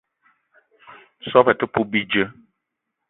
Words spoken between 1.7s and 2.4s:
poup bidjeu.